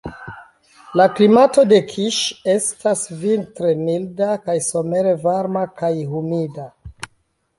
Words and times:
La 0.99 1.05
klimato 1.17 1.65
de 1.73 1.77
Kiŝ 1.91 2.13
estas 2.53 3.03
vintre 3.25 3.73
milda 3.83 4.29
kaj 4.47 4.55
somere 4.69 5.11
varma 5.27 5.67
kaj 5.83 5.93
humida. 6.15 6.67